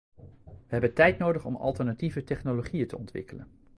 [0.55, 3.47] We hebben tijd nodig om alternatieve technologieën te ontwikkelen.